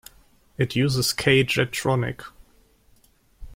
[0.57, 2.23] It uses K-Jetronic.